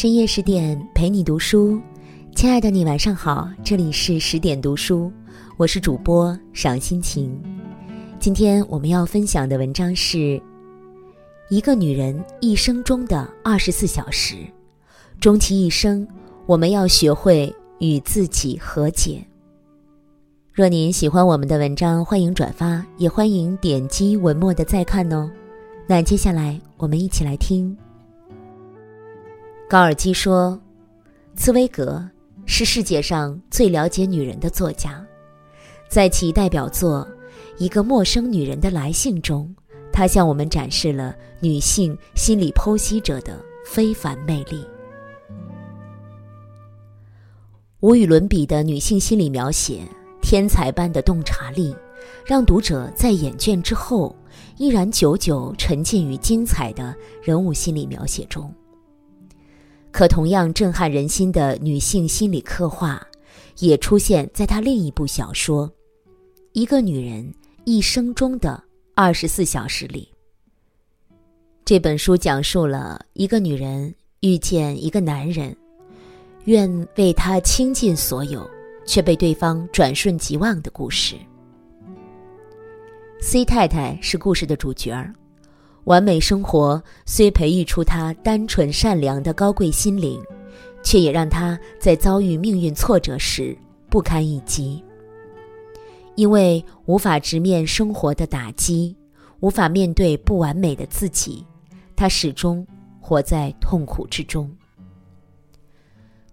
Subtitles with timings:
[0.00, 1.78] 深夜十点陪你读书，
[2.34, 5.12] 亲爱的你晚上好，这里是十点读书，
[5.58, 7.38] 我是主播赏心情。
[8.18, 10.40] 今天我们要分享的文章是
[11.50, 14.36] 一个女人一生中的二十四小时，
[15.20, 16.08] 终其一生，
[16.46, 19.22] 我们要学会与自己和解。
[20.50, 25.30] 若您喜欢我们的文章，欢迎转发，也欢迎点击文末的再看哦。
[25.86, 27.76] 那接下来我们一起来听。
[29.70, 30.60] 高尔基说
[31.36, 32.04] ：“茨威格
[32.44, 35.00] 是世界上最了解女人的作家，
[35.88, 37.06] 在其代表作
[37.62, 39.54] 《一个陌生女人的来信》中，
[39.92, 44.66] 他向我们展示了女性心理剖析者的非凡魅力。
[47.78, 49.82] 无与伦比的女性心理描写，
[50.20, 51.72] 天才般的洞察力，
[52.26, 54.16] 让读者在眼倦之后，
[54.56, 56.92] 依然久久沉浸于精彩的
[57.22, 58.52] 人物心理描写中。”
[59.92, 63.00] 可同样震撼人心的女性心理刻画，
[63.58, 65.68] 也出现在她另一部小说
[66.52, 68.62] 《一个女人一生中的
[68.94, 70.08] 二十四小时》里。
[71.64, 75.56] 这本书讲述了一个女人遇见一个男人，
[76.44, 78.48] 愿为他倾尽所有，
[78.86, 81.16] 却被对方转瞬即忘的故事。
[83.20, 85.14] C 太太是故事的主角儿。
[85.84, 90.22] 完美生活虽培育出他单纯善良的高贵心灵，
[90.82, 93.56] 却也让他在遭遇命运挫折时
[93.88, 94.82] 不堪一击。
[96.16, 98.94] 因为无法直面生活的打击，
[99.40, 101.46] 无法面对不完美的自己，
[101.96, 102.66] 他始终
[103.00, 104.50] 活在痛苦之中。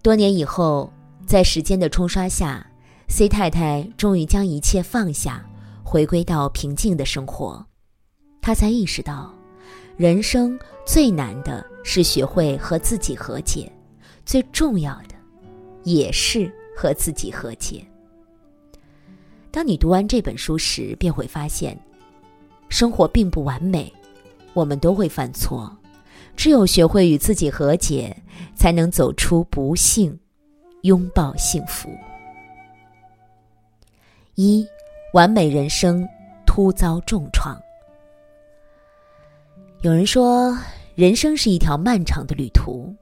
[0.02, 0.92] 多年以后，
[1.26, 2.64] 在时间的冲刷下
[3.08, 5.44] ，C 太太终于将一切放下，
[5.82, 7.64] 回归到平静的生活。
[8.42, 9.37] 她才意识到。
[9.98, 13.68] 人生最难的是学会和自己和解，
[14.24, 15.16] 最重要的
[15.82, 17.84] 也是和自己和解。
[19.50, 21.76] 当你读完这本书时，便会发现，
[22.68, 23.92] 生活并不完美，
[24.52, 25.76] 我们都会犯错，
[26.36, 28.16] 只有学会与自己和解，
[28.54, 30.16] 才能走出不幸，
[30.82, 31.90] 拥抱幸福。
[34.36, 34.64] 一，
[35.12, 36.08] 完美人生
[36.46, 37.60] 突遭重创。
[39.80, 40.58] 有人说，
[40.96, 42.92] 人生是一条漫长的旅途，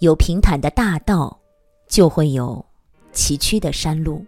[0.00, 1.40] 有平坦的大道，
[1.86, 2.64] 就会有
[3.12, 4.24] 崎岖的山路。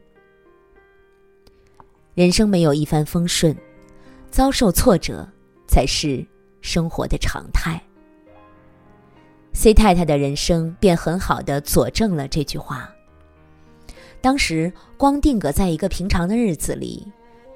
[2.15, 3.57] 人生没有一帆风顺，
[4.31, 5.29] 遭受挫折
[5.67, 6.25] 才是
[6.61, 7.83] 生活的常态。
[9.53, 12.89] C 太太的人生便很好的佐证了这句话。
[14.21, 17.05] 当时光定格在一个平常的日子里，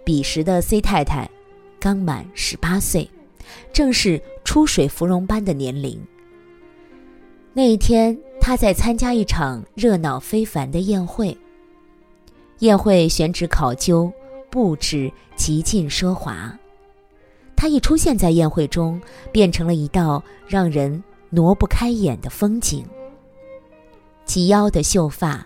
[0.04, 1.30] 彼时的 C 太太
[1.78, 3.08] 刚满十八岁。
[3.72, 6.00] 正是出水芙蓉般的年龄。
[7.52, 11.36] 那一天，他在参加一场热闹非凡的宴会。
[12.60, 14.12] 宴会选址考究，
[14.50, 16.56] 布置极尽奢华。
[17.56, 19.00] 他一出现在宴会中，
[19.32, 22.84] 变成了一道让人挪不开眼的风景。
[24.24, 25.44] 及腰的秀发，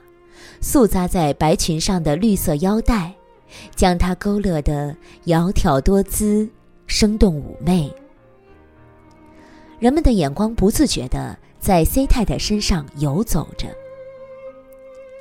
[0.61, 3.15] 素扎在白裙上的绿色腰带，
[3.75, 6.49] 将她勾勒得窈窕多姿。
[6.93, 7.91] 生动妩媚，
[9.79, 13.67] 人们的眼光不自觉地在 C 太太身上游走着。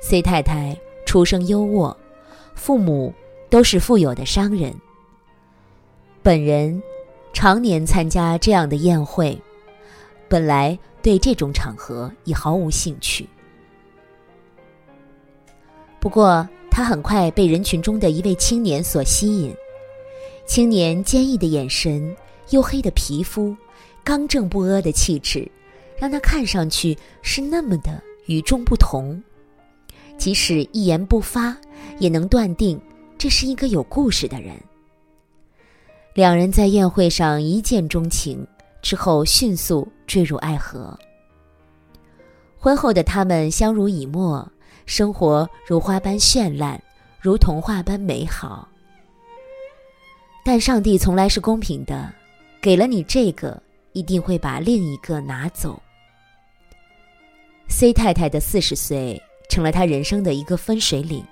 [0.02, 1.96] C 太太出生优渥，
[2.54, 3.10] 父母
[3.48, 4.70] 都是富有的商人。
[6.22, 6.80] 本人
[7.32, 9.40] 常年参加这样的宴会，
[10.28, 13.26] 本来对这种场合已毫无兴趣。
[15.98, 19.56] 不过，他很快被人群中的一位青年所吸引。
[20.44, 22.14] 青年坚毅的眼神、
[22.48, 23.56] 黝黑的皮肤、
[24.04, 25.50] 刚正不阿的气质，
[25.96, 29.22] 让他看上去是那么的与众不同。
[30.18, 31.56] 即使一言不发，
[31.98, 32.80] 也能断定
[33.16, 34.54] 这是一个有故事的人。
[36.14, 38.46] 两人在宴会上一见钟情，
[38.82, 40.98] 之后迅速坠入爱河。
[42.58, 44.46] 婚后的他们相濡以沫，
[44.84, 46.80] 生活如花般绚烂，
[47.20, 48.68] 如童话般美好。
[50.44, 52.12] 但上帝从来是公平的，
[52.60, 53.62] 给了你这个，
[53.92, 55.80] 一定会把另一个拿走。
[57.68, 61.24] C 太太的四十岁成了她人生的一个分水岭，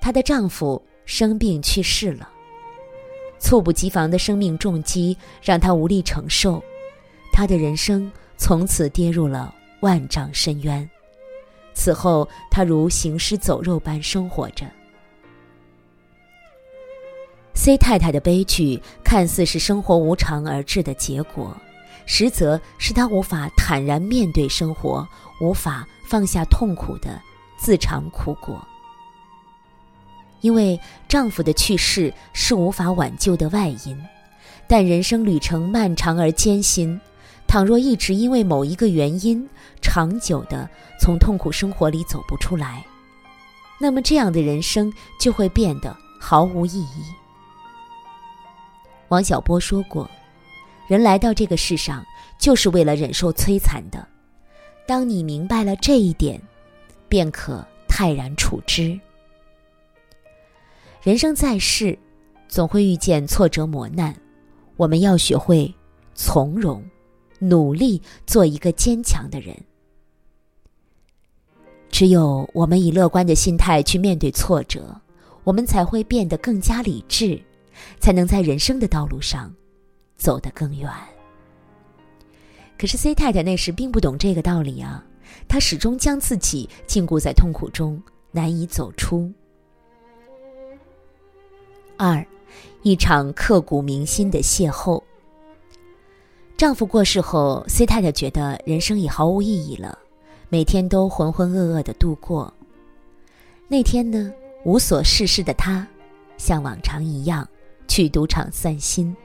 [0.00, 2.28] 她的丈夫生病去世了，
[3.38, 6.62] 猝不及防的生命重击让她无力承受，
[7.32, 10.88] 她的人生从此跌入了万丈深渊。
[11.72, 14.66] 此后，她如行尸走肉般生活着。
[17.64, 21.56] C 太太的悲剧看似是生活无常而致的结果，
[22.04, 25.08] 实则是她无法坦然面对生活，
[25.40, 27.18] 无法放下痛苦的
[27.56, 28.62] 自尝苦果。
[30.42, 30.78] 因为
[31.08, 33.98] 丈夫的去世是无法挽救的外因，
[34.68, 37.00] 但人生旅程漫长而艰辛，
[37.46, 39.48] 倘若一直因为某一个原因
[39.80, 40.68] 长久的
[41.00, 42.84] 从痛苦生活里走不出来，
[43.80, 47.23] 那么这样的人生就会变得毫无意义。
[49.14, 50.10] 王小波说过
[50.88, 52.04] ：“人来到这个世上
[52.36, 54.04] 就是为了忍受摧残的，
[54.88, 56.40] 当你明白了这一点，
[57.08, 58.98] 便可泰然处之。”
[61.00, 61.96] 人生在世，
[62.48, 64.12] 总会遇见挫折磨难，
[64.76, 65.72] 我们要学会
[66.12, 66.84] 从容，
[67.38, 69.56] 努力做一个坚强的人。
[71.88, 75.00] 只有我们以乐观的心态去面对挫折，
[75.44, 77.40] 我们才会变得更加理智，
[77.98, 79.54] 才能在人生的道路上
[80.16, 80.90] 走得更远。
[82.78, 85.04] 可是 C 太太那时并不懂这个道理啊，
[85.46, 88.02] 她始终将自己禁锢在痛苦中，
[88.32, 89.32] 难以走出。
[91.96, 92.26] 二，
[92.82, 95.00] 一场刻骨铭心的邂逅。
[96.56, 99.96] 丈夫过世后，C 太太觉得人生已毫无意义了，
[100.48, 102.52] 每天都浑浑噩噩的度过。
[103.68, 104.32] 那天呢，
[104.64, 105.86] 无所事事的她，
[106.36, 107.48] 像往常一样
[107.88, 109.16] 去赌场散心。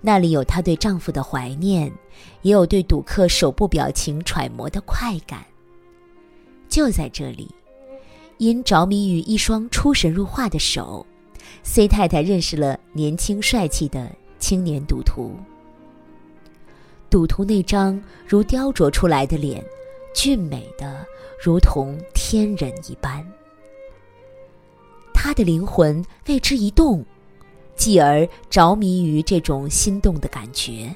[0.00, 1.92] 那里有她对丈夫的怀念，
[2.42, 5.44] 也有对赌客手部表情揣摩的快感。
[6.68, 7.52] 就在这里，
[8.38, 11.04] 因着迷于一双出神入化的手。
[11.62, 15.34] C 太太认识了年轻帅气的青年赌徒。
[17.10, 19.62] 赌徒那张如雕琢出来的脸，
[20.14, 21.04] 俊美的
[21.42, 23.26] 如同天人一般。
[25.12, 27.04] 他的灵魂为之一动，
[27.80, 30.94] 继而着迷于这种心动的感觉。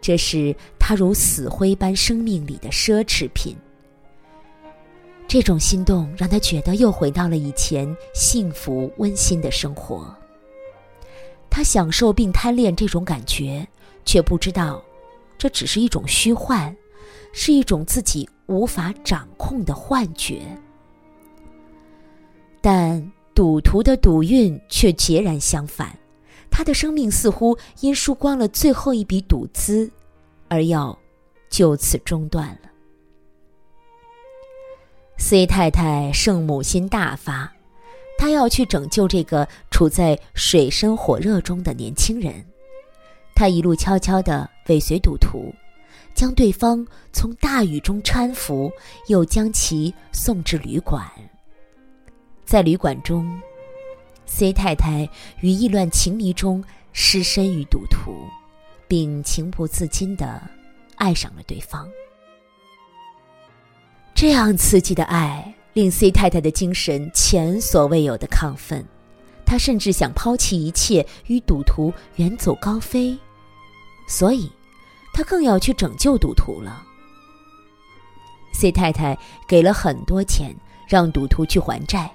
[0.00, 3.54] 这是他如死灰般生命里的奢侈品。
[5.28, 10.16] 这种心动让他觉得又回到了以前幸福温馨的生活。
[11.50, 13.66] 他享受并贪恋这种感觉，
[14.06, 14.82] 却不知道，
[15.36, 16.74] 这只是一种虚幻，
[17.32, 20.40] 是一种自己无法掌控的幻觉。
[22.62, 25.94] 但赌徒的赌运却截然相反，
[26.50, 29.90] 他的生命似乎因输光了最后一笔赌资，
[30.48, 30.98] 而要
[31.50, 32.70] 就此中断了。
[35.18, 37.52] C 太太圣母心大发，
[38.16, 42.42] 她要去拯救这个处在水深火热中的年轻人。
[43.34, 45.54] 她一路悄悄地尾随赌徒，
[46.14, 48.72] 将对方从大雨中搀扶，
[49.08, 51.06] 又将其送至旅馆。
[52.46, 53.42] 在旅馆中
[54.24, 55.08] ，C 太太
[55.40, 56.62] 于意乱情迷中
[56.92, 58.14] 失身于赌徒，
[58.86, 60.40] 并情不自禁地
[60.94, 61.88] 爱上了对方。
[64.14, 68.86] 这样刺激的爱令 C 太太的精神前所未有的亢奋，
[69.44, 73.18] 她甚至想抛弃一切与赌徒远走高飞，
[74.06, 74.48] 所以，
[75.12, 76.84] 她更要去拯救赌徒了。
[78.54, 79.18] C 太太
[79.48, 80.54] 给了很多钱，
[80.86, 82.10] 让赌徒去还债，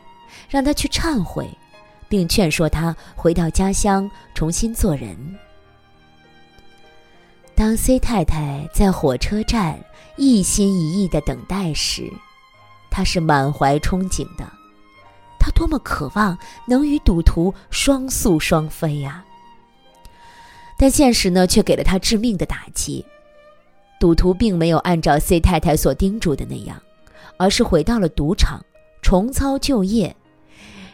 [0.50, 1.50] 让他去忏悔，
[2.08, 5.16] 并劝说他回到家乡重新做人。
[7.56, 9.80] 当 C 太太在火车站
[10.18, 12.12] 一心一意的等待时，
[12.90, 14.52] 她是满怀憧憬的。
[15.40, 19.24] 她多么渴望能与赌徒双宿双飞呀！
[20.78, 23.06] 但现实呢，却给了她致命的打击。
[24.00, 26.82] 赌徒并没有按照 C 太太所叮嘱的那样，
[27.38, 28.60] 而是回到了赌场
[29.04, 30.16] 重操旧业，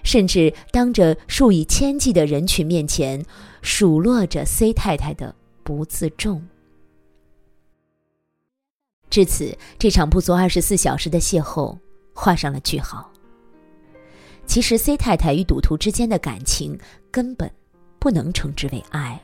[0.07, 3.21] 甚至当着数以千计的人群面前
[3.61, 6.41] 数落着 C 太太的不自重。
[9.09, 11.77] 至此，这场不足二十四小时的邂逅
[12.13, 13.11] 画上了句号。
[14.45, 16.79] 其实，C 太太与赌徒之间的感情
[17.11, 17.51] 根本
[17.99, 19.21] 不能称之为爱，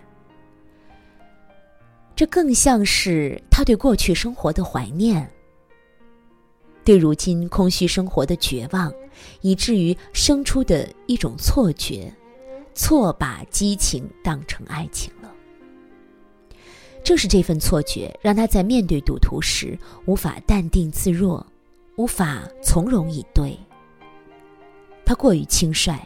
[2.13, 5.32] 这更像是他对过去生活的怀念，
[6.84, 8.94] 对如今空虚生活的绝望，
[9.41, 12.13] 以至于生出的一种错觉，
[12.74, 15.32] 错把激情当成爱情了。
[17.03, 21.46] 正是这份错觉，让他在面对赌徒时无法淡定自若，
[21.98, 23.58] 无法从容以对。
[25.05, 26.00] 他过于轻率，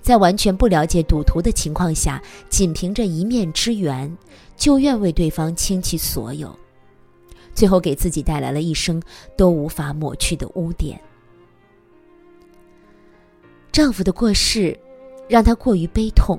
[0.00, 4.16] 在完全不了解赌徒的情况下，仅凭着一面之缘，
[4.56, 6.58] 就愿为对方倾其所有，
[7.54, 9.02] 最后给自己带来了一生
[9.36, 10.98] 都无法抹去的污点。
[13.74, 14.78] 丈夫的过世，
[15.28, 16.38] 让她过于悲痛，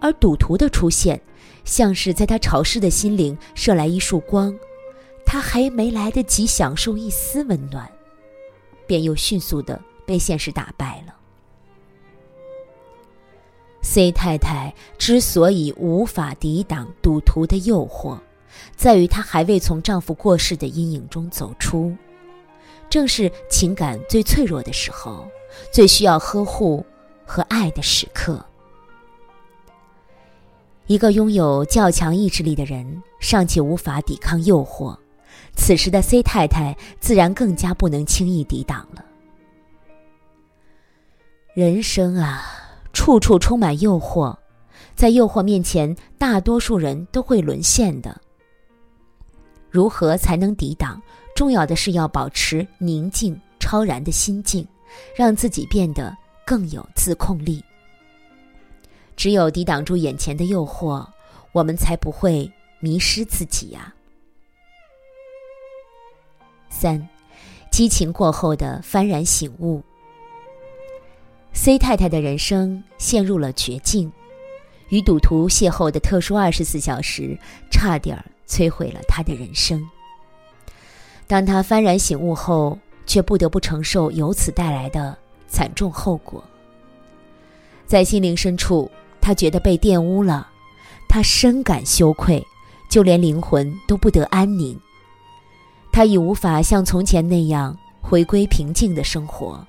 [0.00, 1.20] 而赌徒的出现。
[1.64, 4.56] 像是在她潮湿的心灵射来一束光，
[5.26, 7.90] 她还没来得及享受一丝温暖，
[8.86, 11.12] 便又迅速的被现实打败了。
[13.82, 18.16] C 太太之所以无法抵挡赌徒的诱惑，
[18.76, 21.92] 在于她还未从丈夫过世的阴影中走出，
[22.90, 25.28] 正是情感最脆弱的时候，
[25.72, 26.84] 最需要呵护
[27.26, 28.44] 和爱的时刻。
[30.86, 34.96] 一个拥有较强意志力的人尚且无法抵抗诱惑，
[35.54, 39.04] 此时的 C 太太自然更加不能轻易抵挡了。
[41.52, 42.42] 人生啊，
[42.94, 44.34] 处处充满诱惑，
[44.94, 48.18] 在诱惑面前，大多数人都会沦陷的。
[49.70, 51.02] 如何才能抵挡？
[51.38, 54.66] 重要的是要保持宁静、超然的心境，
[55.14, 56.12] 让自己变得
[56.44, 57.62] 更有自控力。
[59.14, 61.06] 只有抵挡住眼前的诱惑，
[61.52, 63.94] 我们才不会迷失自己呀。
[66.68, 67.08] 三，
[67.70, 69.80] 激情过后的幡然醒悟。
[71.52, 74.12] C 太太的人生陷入了绝境，
[74.88, 77.38] 与赌徒邂逅的特殊二十四小时，
[77.70, 78.18] 差点
[78.48, 79.80] 摧毁了她的人生。
[81.28, 85.16] 当他幡然醒悟后，却不得不承受由此带来的
[85.46, 86.42] 惨重后果。
[87.86, 88.90] 在心灵深处。
[89.20, 90.48] 他觉得被玷污了，
[91.06, 92.42] 他深感羞愧，
[92.88, 94.80] 就连灵魂都不得安宁。
[95.92, 99.62] 他已无法像从前那样回归平静的生活。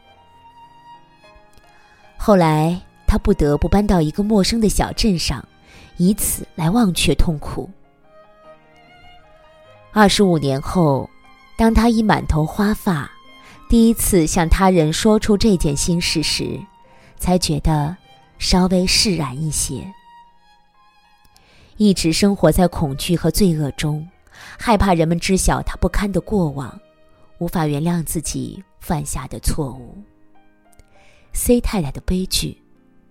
[2.15, 5.45] 后来，他不得不搬到一个陌生的小镇上，
[5.97, 7.69] 以此来忘却痛苦。
[9.91, 11.09] 二十五年后，
[11.59, 13.11] 当他已满头花发，
[13.67, 16.57] 第一次向他人说出这件心事时，
[17.17, 17.97] 才觉得。
[18.39, 19.85] 稍微释然一些。
[21.75, 24.07] 一直生活在恐惧和罪恶中，
[24.57, 26.79] 害怕人们知晓他不堪的过往，
[27.39, 30.01] 无法原谅自己犯下的错误。
[31.33, 32.57] C 太太的悲剧，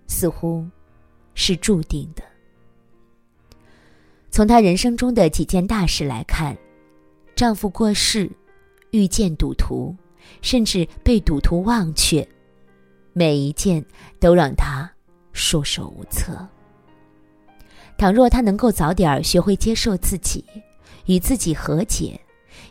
[0.07, 0.67] 似乎
[1.35, 2.23] 是注定的。
[4.31, 6.57] 从她人生中的几件大事来看，
[7.35, 8.31] 丈夫过世，
[8.91, 9.95] 遇见赌徒，
[10.41, 12.27] 甚至被赌徒忘却，
[13.13, 13.83] 每一件
[14.19, 14.89] 都让她。
[15.31, 16.45] 束手无策。
[17.97, 20.43] 倘若他能够早点学会接受自己，
[21.05, 22.19] 与自己和解，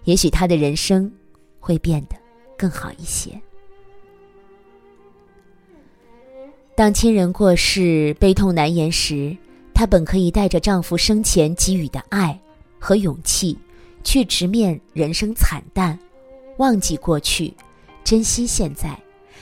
[0.04, 1.10] 也许他的人生
[1.58, 2.16] 会变得
[2.58, 3.40] 更好一些。
[6.74, 9.34] 当亲人过世、悲痛难言时，
[9.72, 12.38] 她本可以带着丈夫生前给予的爱
[12.78, 13.56] 和勇气，
[14.04, 15.98] 去直面人生惨淡，
[16.58, 17.54] 忘记过去，
[18.04, 18.96] 珍惜现在，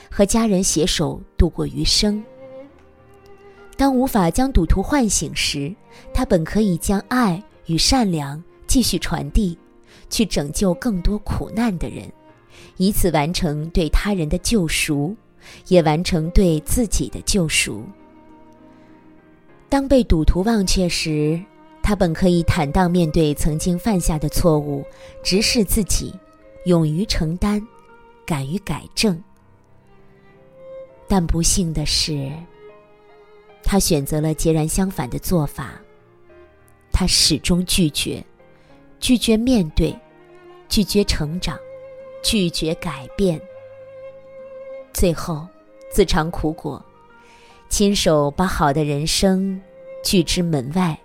[0.09, 2.23] 和家人携手度过余生。
[3.75, 5.75] 当无法将赌徒唤醒时，
[6.13, 9.57] 他本可以将爱与善良继续传递，
[10.09, 12.03] 去拯救更多苦难的人，
[12.77, 15.15] 以此完成对他人的救赎，
[15.67, 17.83] 也完成对自己的救赎。
[19.69, 21.39] 当被赌徒忘却时，
[21.81, 24.83] 他本可以坦荡面对曾经犯下的错误，
[25.23, 26.13] 直视自己，
[26.67, 27.65] 勇于承担，
[28.25, 29.17] 敢于改正。
[31.07, 32.29] 但不幸的是。
[33.63, 35.81] 他选择了截然相反的做法。
[36.91, 38.21] 他始终拒绝，
[38.99, 39.97] 拒绝面对，
[40.67, 41.57] 拒绝成长，
[42.21, 43.39] 拒绝改变。
[44.93, 45.47] 最后，
[45.89, 46.83] 自尝苦果，
[47.69, 49.61] 亲手把好的人生
[50.03, 50.99] 拒之门外。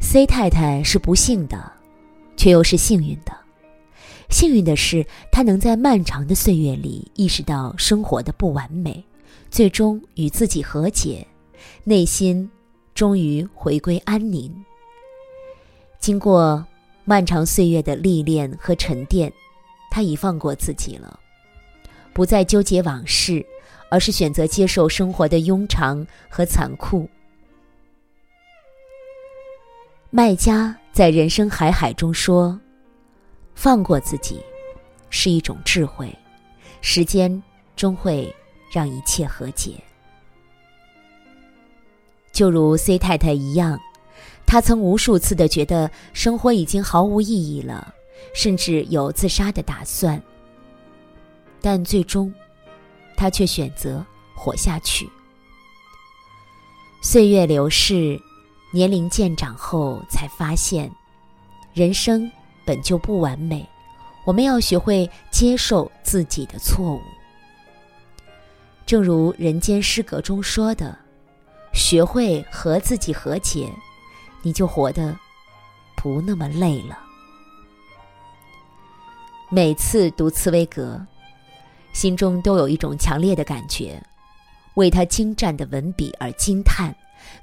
[0.00, 1.79] C 太太是不幸的，
[2.40, 3.36] 却又是幸运的。
[4.30, 9.04] 幸运的是，他能在漫长的岁月里意识到生活的不完美。
[9.50, 11.26] 最终与自己和解，
[11.84, 12.50] 内心
[12.94, 14.50] 终于回归安宁。
[15.98, 16.64] 经过
[17.04, 19.30] 漫长岁月的历练和沉淀，
[19.90, 21.20] 他已放过自己了，
[22.14, 23.44] 不再纠结往事，
[23.90, 27.06] 而是选择接受生活的庸常和残酷。
[30.08, 32.60] 卖家在人生海海中说
[33.56, 34.38] ：“放过自己，
[35.08, 36.14] 是一种智慧，
[36.82, 37.42] 时间
[37.74, 38.30] 终会。”
[38.70, 39.82] 让一切和解。
[42.32, 43.80] 就如 C 太太一样，
[44.44, 47.94] 她曾无数次的觉得生活已经毫无意义了，
[48.34, 50.22] 甚至有自杀的打算。
[51.62, 52.30] 但最终，
[53.16, 54.04] 她却选择
[54.34, 55.08] 活下去。
[57.00, 58.20] 岁月流逝，
[58.72, 60.90] 年龄渐长后，才发现，
[61.74, 62.30] 人生
[62.64, 63.68] 本就不完美，
[64.24, 67.00] 我们要学会接受自己的错误。
[68.86, 70.96] 正如《人间失格》中说的
[71.74, 73.72] ：“学会和自己和解，
[74.42, 75.16] 你就活得
[75.96, 76.98] 不那么累了。
[79.48, 81.04] 每次读茨威格，
[81.92, 84.00] 心中都有一种强烈的感觉，
[84.74, 86.94] 为他精湛的文笔而惊叹，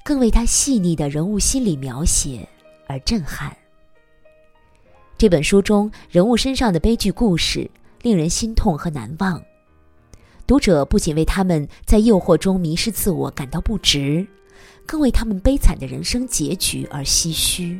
[0.03, 2.47] 更为他细腻的人物心理描写
[2.87, 3.55] 而震撼。
[5.17, 7.69] 这本书中人物身上的悲剧故事
[8.01, 9.41] 令人心痛和难忘，
[10.45, 14.25] 读者不仅为他们在诱惑中迷失自我感到不值，
[14.85, 17.79] 更为他们悲惨的人生结局而唏嘘。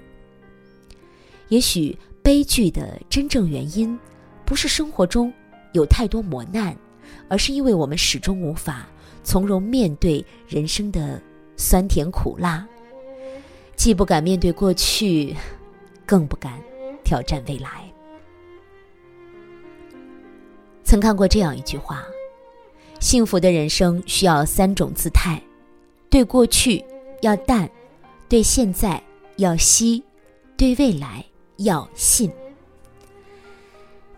[1.50, 3.98] 也许悲剧的真正原因，
[4.44, 5.32] 不是生活中
[5.74, 6.76] 有太多磨难，
[7.30, 8.88] 而是因为我们始终无法
[9.24, 11.22] 从容面对人生的
[11.58, 12.66] 酸甜苦辣，
[13.76, 15.36] 既不敢面对过去，
[16.06, 16.54] 更不敢。
[17.04, 17.90] 挑战未来。
[20.84, 22.04] 曾看过这样一句话：
[23.00, 25.42] 幸福的人生需要三种姿态，
[26.10, 26.84] 对过去
[27.22, 27.70] 要淡，
[28.28, 29.02] 对现在
[29.38, 30.04] 要惜，
[30.58, 31.24] 对未来
[31.60, 32.30] 要信。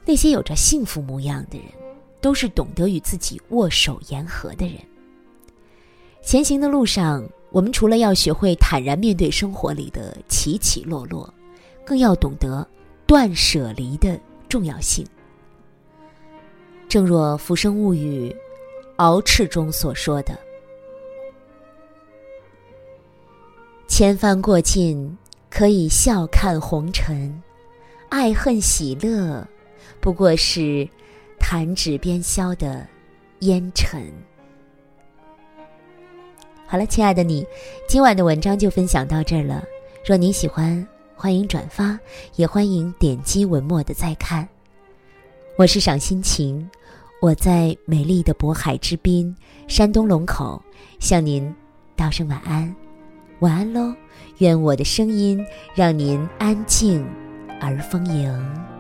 [0.03, 1.67] 那些有着幸福模样的人，
[2.19, 4.77] 都是懂得与自己握手言和的人。
[6.21, 11.33] 前行的路上，我们除了要学会坦然面对生活里的起起落落，
[11.85, 12.67] 更要懂得。
[13.07, 15.03] 断舍离的重要性，
[16.87, 18.29] 正若《浮生物语》
[18.97, 20.37] 敖赤中所说的
[23.89, 25.17] ：“千帆过尽，
[25.49, 27.33] 可以笑看红尘；
[28.09, 29.43] 爱恨喜乐，
[29.99, 30.87] 不过是
[31.39, 32.87] 弹指边消的
[33.39, 34.13] 烟尘。”
[36.71, 37.43] 好了，亲爱的你，
[37.87, 39.63] 今晚的文章就分享到这儿了。
[40.05, 41.99] 若你喜欢，欢迎转发，
[42.35, 44.47] 也欢迎点击文末的再看。
[45.57, 46.69] 我是赏心情，
[47.23, 49.35] 我在美丽的渤海之滨，
[49.67, 50.61] 山东龙口，
[50.99, 51.51] 向您
[51.95, 52.75] 道声晚安，
[53.39, 53.91] 晚安喽！
[54.37, 57.03] 愿我的声音让您安静
[57.59, 58.78] 而丰盈。